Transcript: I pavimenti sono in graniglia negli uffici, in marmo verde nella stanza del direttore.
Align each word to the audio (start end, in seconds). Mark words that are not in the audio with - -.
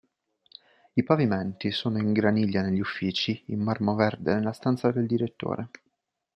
I 0.95 1.03
pavimenti 1.03 1.69
sono 1.69 1.99
in 1.99 2.11
graniglia 2.11 2.63
negli 2.63 2.79
uffici, 2.79 3.43
in 3.49 3.59
marmo 3.59 3.93
verde 3.93 4.33
nella 4.33 4.51
stanza 4.51 4.89
del 4.91 5.05
direttore. 5.05 5.69